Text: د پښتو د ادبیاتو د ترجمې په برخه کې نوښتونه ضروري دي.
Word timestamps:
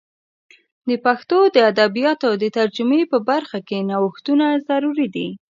د 0.89 0.91
پښتو 1.05 1.39
د 1.55 1.57
ادبیاتو 1.71 2.29
د 2.41 2.43
ترجمې 2.57 3.01
په 3.11 3.17
برخه 3.29 3.59
کې 3.67 3.85
نوښتونه 3.89 4.45
ضروري 4.67 5.07
دي. 5.15 5.29